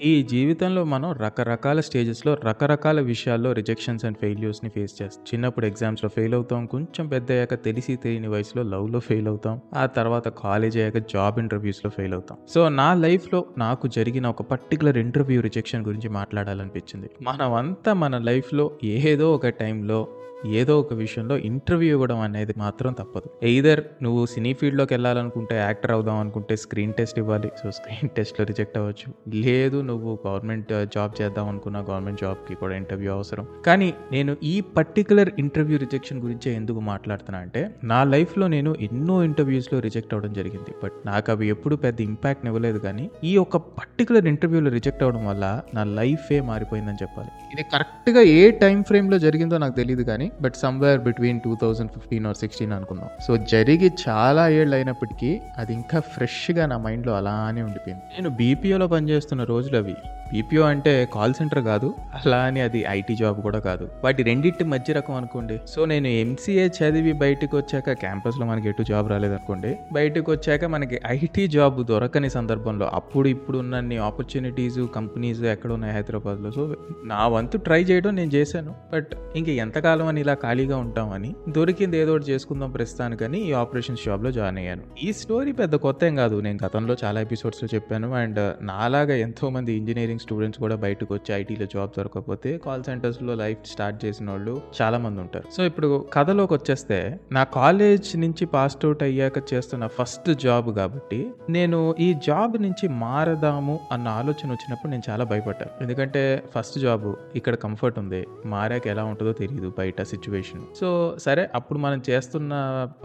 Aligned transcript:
ఈ 0.00 0.22
జీవితంలో 0.22 0.84
మనం 0.84 1.12
రకరకాల 1.12 1.80
స్టేజెస్‌లో, 1.80 2.34
రకరకాల 2.44 3.00
విషయాల్లో 3.00 3.52
రిజెక్షన్స్ 3.52 4.04
అండ్ 4.04 4.18
ఫెయిల్యూర్స్‌ని 4.18 4.70
ఫేస్ 4.70 5.02
చేస్తాం. 5.02 5.24
చిన్నప్పుడు 5.34 5.66
ఎగ్జామ్స్‌లో 5.66 6.08
ఫెయిల్ 6.08 6.34
అవుతాం. 6.34 6.66
కొంచెం 6.66 7.08
పెద్ద 7.08 7.32
అయ్యాక 7.32 7.64
తెలిసి 7.64 7.96
తెలియని 7.96 8.28
వయసులో 8.28 8.62
లవ్‌లో 8.62 9.00
ఫెయిల్ 9.00 9.28
అవుతాం. 9.28 9.60
ఆ 9.74 9.86
తర్వాత 9.86 10.28
కాలేజ్ 10.28 10.76
అయ్యాక 10.76 10.98
జాబ్ 10.98 11.38
ఇంటర్వ్యూస్‌లో 11.38 11.90
ఫెయిల్ 11.90 12.14
అవుతాం. 12.14 12.38
సో, 12.54 12.68
నా 12.68 12.94
లైఫ్‌లో 12.94 13.46
నాకు 13.58 13.88
జరిగిన 13.88 14.26
ఒక 14.26 14.42
పర్టికులర్ 14.42 14.98
ఇంటర్వ్యూ 14.98 15.40
రిజెక్షన్ 15.40 15.86
గురించి 15.86 16.08
మాట్లాడాలనిపించింది. 16.08 17.10
మనమంతా 17.22 17.92
మన 17.92 18.18
లైఫ్‌లో 18.18 18.70
ఏదో 18.84 19.34
ఒక 19.34 19.46
టైంలో 19.46 20.08
ఏదో 20.44 20.80
ఒక 20.80 20.94
విషయంలో 20.94 21.36
ఇంటర్వ్యూ 21.36 21.90
ఇవ్వడం 21.90 22.20
అనేది 22.20 22.54
మాత్రం 22.56 22.92
తప్పదు. 22.92 23.30
ఎయిదర్ 23.42 23.82
నువ్వు 24.02 24.26
సినీ 24.26 24.52
ఫీల్డ్‌లోకి 24.52 24.94
వెళ్ళాలనుకుంటే, 24.94 25.56
యాక్టర్ 25.56 25.90
అవుదాం 25.90 26.16
అనుకుంటే 26.16 26.56
స్క్రీన్ 26.56 26.92
టెస్ట్ 26.92 27.18
ఇవ్వాలి. 27.18 27.50
సో, 27.62 27.70
స్క్రీన్ 27.70 28.08
టెస్ట్‌లో 28.08 28.44
రిజెక్ట్ 28.44 28.78
అవ్వచ్చు. 28.78 29.10
లేదు 29.34 29.82
నువ్వు 29.82 30.18
గవర్నమెంట్ 30.26 30.72
జాబ్ 30.94 31.22
చేద్దాం 31.22 31.48
అనుకున్న 31.48 31.78
గవర్నమెంట్ 31.78 32.20
జాబ్‌కి 32.20 32.54
కూడా 32.54 32.76
ఇంటర్వ్యూ 32.76 33.12
అవసరం. 33.12 33.46
కానీ 33.66 33.94
నేను 34.12 34.36
ఈ 34.42 34.60
పర్టికులర్ 34.60 35.28
ఇంటర్వ్యూ 35.38 35.78
రిజెక్షన్ 35.78 36.20
గురించి 36.20 36.50
ఎందుకు 36.50 36.80
మాట్లాడుతున్నా 36.80 37.38
అంటే, 37.38 37.70
నా 37.84 38.04
లైఫ్‌లో 38.04 38.48
నేను 38.48 38.76
ఎన్నో 38.80 39.22
ఇంటర్వ్యూస్‌లో 39.22 39.80
రిజెక్ట్ 39.80 40.14
అవ్వడం 40.14 40.32
జరిగింది. 40.32 40.74
బట్ 40.82 40.92
నాకు 41.06 41.32
అవి 41.32 41.48
ఎప్పుడు 41.48 41.76
పెద్ద 41.76 42.00
ఇంపాక్ట్ 42.00 42.46
ఇవ్వలేదు 42.46 42.78
కానీ, 42.78 43.10
ఈ 43.24 43.36
ఒక 43.36 43.56
పర్టికులర్ 43.56 44.26
ఇంటర్వ్యూలో 44.26 44.70
రిజెక్ట్ 44.70 45.02
అవ్వడం 45.02 45.26
వల్ల 45.26 45.62
నా 45.74 45.84
లైఫే 45.84 46.40
మారిపోయిందని 46.40 46.96
చెప్పాలి. 47.02 47.30
ఇది 47.52 47.62
కరెక్ట్‌గా 47.62 48.20
ఏ 48.20 48.50
టైం 48.50 48.82
ఫ్రేమ్‌లో 48.82 49.18
జరిగిందో 49.18 49.58
నాకు 49.58 49.74
తెలియదు 49.74 50.02
కానీ, 50.02 50.31
బట్ 50.40 50.54
సమ్‌వేర్ 50.54 51.00
బిట్వీన్ 51.00 51.40
2015 51.40 52.26
ఆర్ 52.26 52.36
16 52.36 52.74
అనుకుందాం. 52.74 53.08
సో, 53.26 53.36
జరిగి 53.36 53.90
చాలా 54.08 54.48
ఏళ్ళు 54.48 54.74
అయినప్పటికీ 54.74 55.40
అది 55.58 55.74
ఇంకా 55.74 56.00
ఫ్రెష్‌గా 56.00 56.66
నా 56.66 56.78
మైండ్‌లో 56.78 57.14
అలానే 57.14 57.62
ఉండిపోయింది. 57.62 58.02
నేను 58.12 58.30
బీపీఓలో 58.30 58.86
పనిచేస్తున్న 58.86 59.44
రోజులు 59.44 59.76
అవి 59.76 59.94
బీపీఓ 60.32 60.62
అంటే 60.62 61.08
కాల్ 61.14 61.34
సెంటర్ 61.34 61.64
కాదు. 61.64 61.94
అలా 62.14 62.36
అని 62.36 62.60
అది 62.60 62.84
ఐటీ 62.88 63.16
జాబ్ 63.16 63.42
కూడా 63.42 63.58
కాదు. 63.58 63.88
వాటి 64.04 64.22
రెండింటి 64.22 64.64
మధ్య 64.64 64.92
రకం 64.92 65.14
అనుకోండి. 65.14 65.60
సో, 65.68 65.84
నేను 65.84 66.06
ఎంసీఏ 66.06 66.68
చదివి 66.68 67.12
బయటకు 67.12 67.56
వచ్చాక 67.56 67.92
క్యాంపస్‌లో 67.92 68.46
మనకి 68.46 68.68
ఎటు 68.68 68.82
జాబ్ 68.82 69.10
రాలేదనుకోండి. 69.10 69.76
బయటకు 69.92 70.32
వచ్చాక 70.32 70.64
మనకి 70.64 71.00
ఐటీ 71.06 71.48
జాబ్ 71.48 71.86
దొరకని 71.86 72.30
సందర్భంలో 72.30 72.90
అప్పుడు 72.94 73.28
ఇప్పుడు 73.28 73.58
ఉన్నన్ని 73.58 73.96
ఆపర్చునిటీస్, 73.96 74.86
కంపెనీస్ 74.94 75.42
ఎక్కడ 75.42 75.72
ఉన్నాయి 75.72 75.94
హైదరాబాద్‌లో. 75.94 76.50
సో, 76.50 76.76
నా 77.04 77.26
వంతు 77.28 77.56
ట్రై 77.56 77.82
చేయడం 77.82 78.16
నేను 78.16 78.30
చేశాను. 78.30 78.74
బట్ 78.92 79.08
ఇంక 79.36 79.48
ఎంతకాలం 79.48 80.06
అని 80.06 80.21
ఇలా 80.22 80.34
ఖాళీగా 80.34 80.76
ఉంటామని 80.76 81.30
దొరికింది 81.48 81.98
ఏదో 81.98 82.12
ఒకటి 82.12 82.24
చేసుకుందాం 82.24 82.70
ప్రస్తుతానికని 82.70 83.38
ఈ 83.40 83.52
ఆపరేషన్ 83.52 83.96
జాబ్‌లో 84.06 84.30
జాయిన్ 84.30 84.58
అయ్యాను. 84.58 84.82
ఈ 85.02 85.12
స్టోరీ 85.12 85.52
పెద్ద 85.52 85.74
కొత్త 85.76 86.04
ఏం 86.04 86.16
కాదు. 86.16 86.40
నేను 86.40 86.58
గతంలో 86.66 86.96
చాలా 87.04 87.20
ఎపిసోడ్స్‌లో 87.20 87.68
చెప్పాను. 87.74 88.14
అండ్ 88.14 88.40
నాలాగా 88.66 89.14
ఎంతోమంది 89.16 89.72
ఇంజనీరింగ్ 89.72 90.20
స్టూడెంట్స్ 90.20 90.60
కూడా 90.60 90.76
బయటకు 90.76 91.14
వచ్చి 91.14 91.34
ఐటీలో 91.34 91.66
జాబ్ 91.66 91.90
దొరకకపోతే 91.98 92.50
కాల్ 92.58 92.84
సెంటర్స్‌లో 92.84 93.34
లైఫ్ 93.34 93.66
స్టార్ట్ 93.66 94.04
చేసినోళ్ళు 94.04 94.54
చాలా 94.82 94.98
మంది 94.98 95.20
ఉంటారు. 95.20 95.44
సో, 95.52 95.64
ఇప్పుడు 95.64 96.06
కథలోకి 96.12 96.54
వచ్చేస్తే 96.54 96.98
నా 97.32 97.44
కాలేజ్ 97.44 98.16
నుంచి 98.16 98.46
పాస్డ్ 98.46 98.84
అవుట్ 98.84 99.02
అయ్యాక 99.02 99.54
చేస్తున్న 99.54 99.86
ఫస్ట్ 99.86 100.30
జాబ్ 100.34 100.76
కాబట్టి 100.76 101.20
నేను 101.50 101.94
ఈ 102.00 102.14
జాబ్ 102.26 102.62
నుంచి 102.62 102.88
మారదాము 102.98 103.80
అన్న 103.92 104.08
ఆలోచన 104.08 104.50
వచ్చినప్పుడు 104.50 104.90
నేను 104.90 105.02
చాలా 105.10 105.24
భయపడ్డాను. 105.24 105.82
ఎందుకంటే 105.82 106.22
ఫస్ట్ 106.54 106.78
జాబ్ 106.78 107.06
ఇక్కడ 107.36 107.54
కంఫర్ట్ 107.54 107.98
ఉంది. 107.98 108.22
మారాక 108.46 108.86
ఎలా 108.86 109.04
ఉంటుందో 109.04 109.32
తెలియదు 109.32 109.72
బయట 109.78 110.02
సిచ్యువేషన్ 110.12 110.62
సో, 110.80 110.88
సరే 111.18 111.44
అప్పుడు 111.54 111.78
మనం 111.78 112.00
చేస్తున్న 112.08 112.52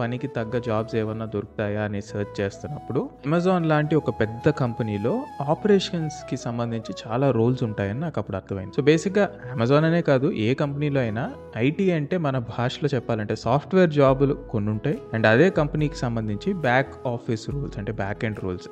పనికి 0.00 0.28
తగ్గ 0.36 0.58
జాబ్స్ 0.66 0.94
ఏమన్నా 1.00 1.26
దొరుకుతాయా 1.34 1.82
అని 1.84 2.00
సెర్చ్ 2.02 2.34
చేస్తున్నప్పుడు 2.40 3.00
అమెజాన్ 3.26 3.66
లాంటి 3.68 3.94
ఒక 3.96 4.10
పెద్ద 4.20 4.48
కంపెనీలో 4.60 5.14
ఆపరేషన్స్‌కి 5.52 6.38
సంబంధించి 6.38 6.92
చాలా 7.02 7.28
రోల్స్ 7.30 7.62
ఉంటాయని 7.68 8.00
నాకు 8.00 8.18
అప్పుడు 8.20 8.36
అర్థమైంది. 8.36 8.74
సో, 8.74 8.82
బేసిక్‌గా 8.82 9.26
అమెజాన్ 9.52 9.84
అనే 9.84 10.02
కాదు 10.02 10.30
ఏ 10.40 10.50
కంపెనీలో 10.62 11.00
అయినా 11.00 11.24
ఐటీ 11.58 11.86
అంటే 11.90 12.18
మన 12.26 12.38
భాషలో 12.50 12.90
చెప్పాలంటే 12.94 13.36
సాఫ్ట్‌వేర్ 13.44 13.92
జాబులు 13.92 14.36
కొన్ని 14.50 14.70
ఉంటాయి. 14.70 14.98
అండ్ 15.14 15.26
అదే 15.26 15.48
కంపెనీకి 15.58 15.98
సంబంధించి 15.98 16.52
బ్యాక్ 16.62 16.92
ఆఫీస్ 17.08 17.46
రూల్స్ 17.50 17.78
అంటే 17.78 17.94
back 17.98 18.22
end 18.24 18.42
rules 18.44 18.68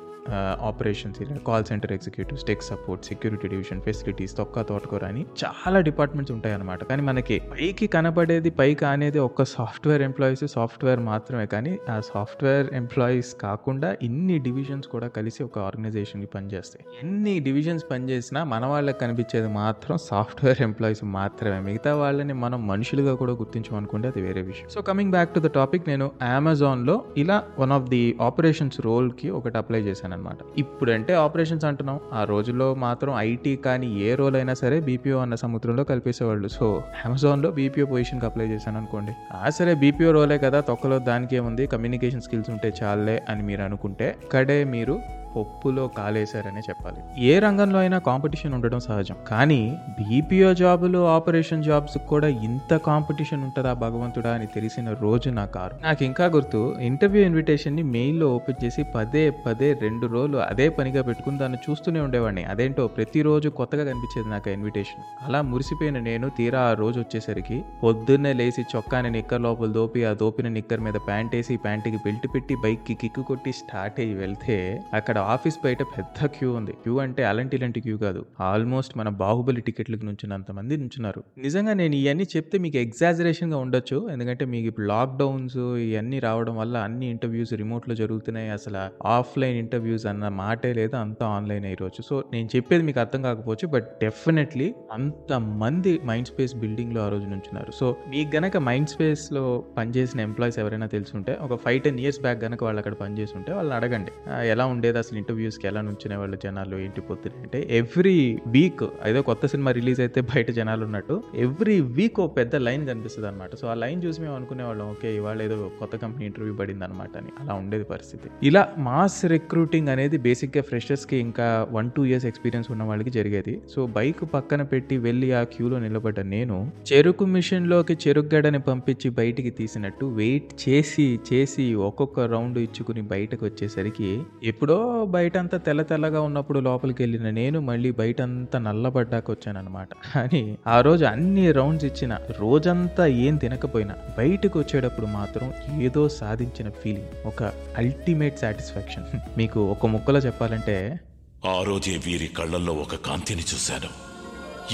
operations 0.67 1.19
call 1.45 1.65
centre 1.65 1.91
executives, 1.91 2.43
tech 2.43 2.63
support, 2.63 3.03
security 3.05 3.47
division, 3.47 3.81
facilities, 3.81 4.33
తొక్క 4.37 4.61
తోటకూర 4.61 5.03
అని 5.05 5.21
చాలా 5.41 5.79
డిపార్ట్మెంట్స్ 5.81 6.33
ఉంటాయి 6.35 6.55
అనమాట 6.55 6.81
కానీ 6.83 7.01
మనకి 7.01 7.35
పైకి 7.53 7.87
కనపడేది 8.27 8.51
పైకి 8.57 8.85
అనేది 8.85 9.19
ఒక్క 9.19 9.41
సాఫ్ట్‌వేర్ 9.51 10.01
ఎంప్లాయీస్, 10.01 10.41
సాఫ్ట్‌వేర్ 10.53 11.01
మాత్రమే 11.03 11.43
కానీ 11.45 11.71
ఆ 11.89 11.95
సాఫ్ట్‌వేర్ 12.07 12.67
ఎంప్లాయీస్ 12.73 13.29
కాకుండా 13.43 13.89
ఇన్ని 14.01 14.37
డివిజన్స్ 14.39 14.87
కూడా 14.87 15.07
కలిసి 15.07 15.39
ఒక 15.43 15.57
ఆర్గనైజేషన్‌కి 15.59 16.29
పనిచేస్తాయి. 16.33 16.83
ఎన్ని 17.01 17.35
డివిజన్స్ 17.39 17.85
పనిచేసినా 17.91 18.39
మన 18.43 18.65
వాళ్ళకి 18.65 18.99
కనిపించేది 18.99 19.51
మాత్రం 19.53 19.95
సాఫ్ట్‌వేర్ 20.07 20.61
ఎంప్లాయీస్ 20.61 21.03
మాత్రమే. 21.13 21.59
మిగతా 21.59 21.93
వాళ్ళని 21.95 22.35
మనం 22.35 22.59
మనుషులుగా 22.67 23.13
కూడా 23.15 23.33
గుర్తించమనుకుంటే 23.33 24.07
అది 24.07 24.21
వేరే 24.21 24.41
విషయం. 24.41 24.67
So, 24.69 24.81
coming 24.81 25.11
back 25.11 25.31
to 25.33 25.39
the 25.39 25.51
topic 25.53 25.87
నేను 25.87 26.07
అమెజాన్‌లో 26.31 26.97
ఇలా 27.17 27.37
వన్ 27.59 27.71
ఆఫ్ 27.71 27.87
ది 27.89 28.03
ఆపరేషన్స్ 28.21 28.79
రోల్‌కి 28.81 29.29
ఒకటి 29.31 29.57
అప్లై 29.57 29.81
చేశానన్నమాట. 29.81 30.39
ఇప్పుడంటే 30.57 31.15
ఆపరేషన్స్ 31.23 31.65
అంటున్నాం. 31.65 31.99
ఆ 32.13 32.23
రోజుల్లో 32.25 32.69
మాత్రం 32.79 33.13
ఐటీ 33.25 33.55
కానీ 33.65 33.89
ఏ 34.01 34.11
రోల్ 34.15 34.35
అయినా 34.35 34.55
సరే 34.55 34.79
బీపీఓ 34.81 35.19
అన్న 35.19 35.35
సముద్రంలో 35.45 35.85
కలిపేసేవాళ్ళు. 35.85 36.47
సో, 36.59 36.67
అమెజాన్‌లో 37.05 37.51
బీపీఓ 37.53 37.87
పొజిషన్‌కి 38.07 38.27
అప్లై 38.29 38.45
చేశాను 38.51 38.77
అనుకోండి. 38.77 39.13
ఆ 39.37 39.49
సరే 39.49 39.71
బీపీఓ 39.75 40.11
రోలే 40.11 40.37
కదా 40.37 40.59
తొక్కలో 40.69 40.97
దానికేముంది 41.09 41.63
కమ్యూనికేషన్ 41.67 42.23
స్కిల్స్ 42.25 42.49
ఉంటే 42.49 42.69
చాలే 42.79 43.15
అని 43.29 43.43
మీరు 43.43 43.61
అనుకుంటే 43.61 44.07
ఇక్కడే 44.23 44.59
మీరు 44.75 44.95
పప్పులో 45.37 45.85
కాలేశారనే 45.97 46.63
చెప్పాలి. 46.67 46.99
ఏ 47.27 47.33
రంగంలో 47.39 47.79
అయినా 47.79 47.99
కాంపిటీషన్ 48.07 48.53
ఉండడం 48.53 48.81
సహజం. 48.87 49.17
కానీ 49.29 49.59
బీపీఓ 49.97 50.51
జాబులు, 50.59 51.01
ఆపరేషన్ 51.15 51.63
జాబ్స్‌కి 51.63 52.05
కూడా 52.07 52.29
ఇంత 52.47 52.73
కాంపిటీషన్ 52.87 53.43
ఉంటుందా 53.43 53.73
భగవంతుడా 53.81 54.31
అని 54.33 54.47
తెలిసిన 54.53 54.75
రోజు 55.01 55.29
నా 55.31 55.45
కారు. 55.55 55.75
నాకు 55.83 56.03
ఇంకా 56.03 56.25
గుర్తు 56.33 56.59
ఇంటర్వ్యూ 56.87 57.23
ఇన్విటేషన్‌ని 57.23 57.83
మెయిల్‌లో 57.93 58.27
ఓపెన్ 58.35 58.59
చేసి 58.63 58.81
పదే 58.93 59.23
పదే 59.45 59.69
రెండు 59.81 60.05
రోజులు 60.07 60.37
అదే 60.47 60.67
పనిగా 60.77 61.01
పెట్టుకుని 61.03 61.37
దాన్ని 61.37 61.59
చూస్తూనే 61.65 62.01
ఉండేవాడిని. 62.05 62.43
అదేంటో 62.51 62.83
ప్రతిరోజు 62.95 63.47
కొత్తగా 63.57 63.83
కనిపించేది 63.89 64.29
నాకు 64.29 64.49
ఇన్విటేషన్. 64.49 65.03
అలా 65.25 65.41
మురిసిపోయిన 65.49 65.97
నేను 66.07 66.29
తీరా 66.37 66.61
ఆ 66.67 66.73
రోజు 66.75 66.97
వచ్చేసరికి 66.99 67.57
పొద్దున్నే 67.81 68.33
లేచి 68.33 68.63
చొక్కాని 68.71 69.11
నిక్కర్ 69.11 69.41
లోపల 69.41 69.69
దోపి 69.71 70.01
ఆ 70.05 70.13
దోపిన 70.21 70.47
నిక్కర్ 70.55 70.81
మీద 70.81 70.97
ప్యాంట్ 71.07 71.35
వేసి 71.35 71.55
ప్యాంట్‌కి 71.63 71.99
బెల్ట్ 72.05 72.27
పెట్టి 72.33 72.55
బైక్‌కి 72.63 72.95
కిక్కు 73.01 73.23
కొట్టి 73.23 73.51
స్టార్ట్ 73.59 73.99
అయ్యి 73.99 74.15
వెళ్తే 74.15 74.57
అక్కడ 74.93 75.17
ఆఫీస్ 75.27 75.57
బయట 75.63 75.81
పెద్ద 75.93 76.27
క్యూ 76.33 76.49
ఉంది. 76.53 76.73
క్యూ 76.81 76.93
అంటే 76.99 77.21
అలాంటి 77.23 77.53
ఇలాంటి 77.57 77.79
క్యూ 77.81 77.95
కాదు. 77.97 78.19
ఆల్మోస్ట్ 78.47 78.93
మన 78.97 79.09
బాహుబలి 79.21 79.61
టికెట్‌లకు 79.67 80.05
నుంచినంత 80.05 80.51
మంది 80.51 80.77
నుంచున్నారు. 80.77 81.21
నిజంగా 81.39 81.73
నేను 81.73 81.95
ఇవన్నీ 81.95 82.25
చెప్తే 82.33 82.57
మీకు 82.57 82.77
ఎగ్జాజరేషన్‌గా 82.77 83.57
ఉండొచ్చు. 83.57 83.97
ఎందుకంటే 84.09 84.45
మీకు 84.45 84.67
ఇప్పుడు 84.67 84.87
లాక్‌డౌన్స్ 84.87 85.57
ఇవన్నీ 85.85 86.19
రావడం 86.19 86.55
వల్ల 86.57 86.77
అన్ని 86.87 87.07
ఇంటర్వ్యూస్ 87.09 87.53
రిమోట్‌లో 87.53 87.95
జరుగుతున్నాయి. 87.95 88.49
అసల 88.49 88.77
ఆఫ్‌లైన్ 89.15 89.57
ఇంటర్వ్యూస్ 89.57 90.05
అన్న 90.05 90.29
మాటే 90.39 90.71
లేదు. 90.73 90.95
అంతా 90.97 91.25
ఆన్లైన్ 91.29 91.67
ఈరోజు. 91.67 92.01
సో, 92.01 92.17
నేను 92.33 92.49
చెప్పేది 92.55 92.83
మీకు 92.83 92.99
అర్థం 92.99 93.21
కాకపోవచ్చు. 93.23 93.67
బట్ 93.67 93.89
డెఫినెట్‌లీ 94.01 94.69
అంత 94.91 95.31
మంది 95.61 95.95
మైండ్ 96.05 96.27
స్పేస్ 96.27 96.55
బిల్డింగ్‌లో 96.57 97.01
ఆ 97.01 97.09
రోజు 97.09 97.27
నుంచున్నారు. 97.27 97.71
సో, 97.73 97.85
మీకు 98.07 98.29
గనక 98.35 98.57
మైండ్ 98.67 98.89
స్పేస్‌లో 98.89 99.45
పనిచేసిన 99.77 100.19
ఎంప్లాయీస్ 100.21 100.59
ఎవరైనా 100.59 100.87
తెలుసుంటే 100.87 101.33
ఒక 101.41 101.53
5, 101.65 101.81
10 101.87 101.99
ఇయర్స్ 101.99 102.21
బ్యాక్ 102.21 102.39
గనక 102.43 102.63
వాళ్ళు 102.63 102.79
అక్కడ 102.79 102.95
పనిచేసుంటే 102.97 103.51
వాళ్ళని 103.53 103.75
అడగండి. 103.75 104.11
ఎలా 104.47 104.65
ఉండేది 104.67 104.97
అసలు 105.07 105.19
ఇంటర్వ్యూస్‌కి 105.19 105.65
ఎలా 105.69 105.81
నుంచునేవాళ్ళు 105.87 106.37
జనాలు 106.43 106.75
ఏంటి 106.85 107.01
పొద్దున 107.07 107.35
అంటే 107.43 107.59
ఎవ్రీ 107.77 108.15
వీక్ 108.55 108.81
ఏదో 109.07 109.19
కొత్త 109.29 109.45
సినిమా 109.47 109.71
రిలీజ్ 109.77 109.99
అయితే 110.01 110.19
బయట 110.31 110.49
జనాలు 110.57 110.83
ఉన్నట్టు 110.87 111.15
ఎవ్రీ 111.43 111.75
వీక్ 111.97 112.17
ఓ 112.19 112.25
పెద్ద 112.37 112.55
లైన్ 112.65 112.83
కనిపిస్తుంది 112.89 113.27
అనమాట 113.27 113.51
సో, 113.55 113.65
ఆ 113.67 113.75
లైన్ 113.83 113.99
చూసి 114.05 114.19
మేము 114.21 114.35
అనుకునేవాళ్ళం 114.37 114.87
ఓకే 114.93 115.09
ఇవాళ 115.17 115.39
ఏదో 115.41 115.57
కొత్త 115.79 115.95
కంపెనీ 116.03 116.23
ఇంటర్వ్యూ 116.29 116.53
పడిందన్నమాట 116.59 117.13
అని. 117.21 117.31
అలా 117.41 117.53
ఉండేది 117.61 117.85
పరిస్థితి. 117.91 118.27
ఇలా 118.43 118.63
మాస్ 118.87 119.19
రిక్రూటింగ్ 119.33 119.91
అనేది 119.93 120.19
బేసిక్‌గా 120.25 120.63
ఫ్రెషర్స్‌కి 120.69 121.17
ఇంకా 121.19 121.47
1, 121.71 121.91
2 121.91 122.05
ఇయర్స్ 122.09 122.27
ఎక్స్‌పీరియన్స్ 122.31 122.69
ఉన్న 122.75 122.83
వాళ్ళకి 122.83 123.13
జరిగేది. 123.17 123.55
సో, 123.73 123.79
బైక్ 123.97 124.23
పక్కన 124.33 124.61
పెట్టి 124.71 124.97
వెళ్ళి 125.05 125.29
ఆ 125.33 125.43
క్యూలో 125.53 125.79
నిలబడ్డ 125.85 126.19
నేను 126.35 126.57
చెరుకు 126.89 127.27
మిషన్‌లోకి 127.33 127.97
చెరుకు 128.03 128.29
గడని 128.35 128.61
పంపించి 128.67 129.09
బయటికి 129.17 129.53
తీసినట్టు 129.59 130.05
వెయిట్ 130.19 130.51
చేసి 130.65 131.07
చేసి 131.29 131.67
ఒక్కొక్క 131.87 132.19
రౌండ్ 132.31 132.59
ఇచ్చుకుని 132.65 133.03
బయటకు 133.07 133.43
వచ్చేసరికి 133.47 134.11
ఎప్పుడో 134.47 134.77
బయటంతా 135.05 135.57
తెల్ల 135.57 135.81
తెల్లగా 135.81 136.21
ఉన్నప్పుడు 136.21 136.59
లోపలికి 136.59 137.03
వెళ్ళిన 137.03 137.29
నేను 137.29 137.59
మళ్ళీ 137.61 137.91
బయటంతా 137.91 138.59
నల్లబడ్డాక 138.59 139.31
వచ్చానమాట 139.31 139.89
అని 140.17 140.57
ఆ 140.67 140.81
రోజు 140.81 141.05
అన్ని 141.05 141.51
రౌండ్స్ 141.51 141.85
ఇచ్చిన 141.85 142.17
రోజంతా 142.39 143.05
ఏం 143.05 143.37
తినకపోయినా 143.37 143.95
బయటకు 144.17 144.59
వచ్చేటప్పుడు 144.59 145.07
మాత్రం 145.07 145.53
ఏదో 145.81 146.09
సాధించిన 146.09 146.69
ఫీలింగ్. 146.69 147.11
ఒక 147.25 147.41
అల్టిమేట్ 147.77 148.39
సాటిస్ఫాక్షన్. 148.39 149.05
మీకు 149.37 149.59
ఒక 149.71 149.85
ముక్కలో 149.85 150.19
చెప్పాలంటే 150.19 150.99
ఆ 151.45 151.61
రోజే 151.61 151.97
వీరి 151.97 152.27
కళ్ళల్లో 152.27 152.73
ఒక 152.73 152.95
కాంతిని 152.95 153.41
చూశాను 153.41 153.89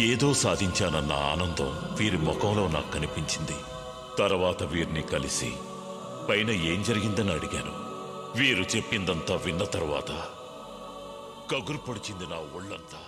ఏదో 0.01 0.33
సాధించానన్న 0.33 1.11
ఆనందం 1.11 1.71
వీరి 1.99 2.17
ముఖంలో 2.17 2.67
నాకు 2.67 2.91
కనిపించింది 2.91 3.57
తర్వాత 4.19 4.63
వీరిని 4.63 5.01
కలిసి 5.01 5.51
పైన 6.29 6.49
ఏం 6.65 6.83
జరిగిందని 6.83 7.31
అడిగాను 7.31 7.73
వీరు 8.37 8.63
చెప్పిందంతా 8.73 9.35
విన్న 9.35 9.63
తర్వాత 9.73 10.11
కగురు 11.51 11.79
పొడిచింది 11.87 12.27
నా 12.27 12.39
ఒళ్ళంతా 12.57 13.01